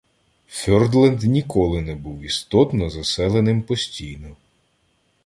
Фьордленд 0.47 1.21
ніколи 1.23 1.81
не 1.81 1.95
був 1.95 2.21
істотно 2.21 2.89
заселеним 2.89 3.61
постійно. 3.61 4.35